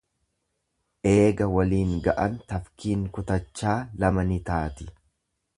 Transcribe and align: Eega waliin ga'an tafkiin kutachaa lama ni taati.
Eega 1.09 1.49
waliin 1.57 1.93
ga'an 2.07 2.39
tafkiin 2.53 3.07
kutachaa 3.19 3.79
lama 4.05 4.29
ni 4.33 4.43
taati. 4.53 4.93